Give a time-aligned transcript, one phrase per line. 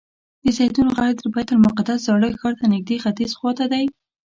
[0.43, 3.85] د زیتون غر د بیت المقدس زاړه ښار ته نږدې ختیځ خوا ته دی.